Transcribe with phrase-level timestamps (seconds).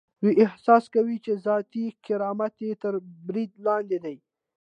[0.21, 2.93] دوی احساس کوي چې ذاتي کرامت یې تر
[3.27, 4.15] برید لاندې دی.